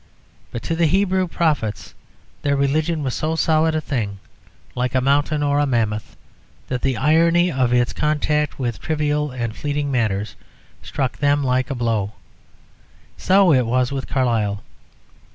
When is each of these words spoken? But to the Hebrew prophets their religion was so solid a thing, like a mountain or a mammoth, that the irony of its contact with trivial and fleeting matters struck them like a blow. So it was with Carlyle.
But 0.49 0.63
to 0.63 0.75
the 0.75 0.87
Hebrew 0.87 1.27
prophets 1.27 1.93
their 2.41 2.55
religion 2.55 3.03
was 3.03 3.13
so 3.13 3.35
solid 3.35 3.75
a 3.75 3.79
thing, 3.81 4.17
like 4.73 4.95
a 4.95 4.99
mountain 4.99 5.43
or 5.43 5.59
a 5.59 5.67
mammoth, 5.67 6.17
that 6.69 6.81
the 6.81 6.97
irony 6.97 7.51
of 7.51 7.71
its 7.71 7.93
contact 7.93 8.57
with 8.57 8.81
trivial 8.81 9.29
and 9.29 9.55
fleeting 9.55 9.91
matters 9.91 10.35
struck 10.81 11.19
them 11.19 11.43
like 11.43 11.69
a 11.69 11.75
blow. 11.75 12.13
So 13.15 13.53
it 13.53 13.67
was 13.67 13.91
with 13.91 14.07
Carlyle. 14.07 14.63